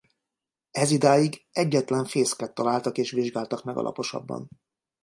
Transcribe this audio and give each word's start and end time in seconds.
Ezidáig 0.71 1.45
egyetlen 1.51 2.05
fészket 2.05 2.53
találtak 2.53 2.97
és 2.97 3.11
vizsgáltak 3.11 3.63
meg 3.63 3.77
alaposabban. 3.77 4.47